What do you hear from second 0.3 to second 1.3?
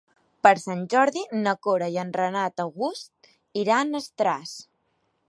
Per Sant Jordi